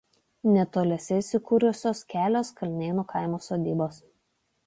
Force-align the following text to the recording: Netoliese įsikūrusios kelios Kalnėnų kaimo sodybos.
Netoliese 0.53 1.17
įsikūrusios 1.23 2.01
kelios 2.13 2.51
Kalnėnų 2.61 3.05
kaimo 3.13 3.43
sodybos. 3.51 4.01